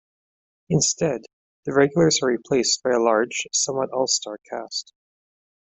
Instead, 0.69 1.21
the 1.65 1.73
regulars 1.75 2.23
are 2.23 2.29
replaced 2.29 2.81
by 2.81 2.89
a 2.89 2.97
large, 2.99 3.45
somewhat 3.53 3.91
all-star 3.91 4.39
cast. 4.49 4.93